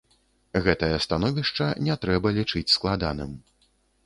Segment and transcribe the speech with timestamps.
[0.67, 3.39] Гэтае становішча не трэба лічыць складаным.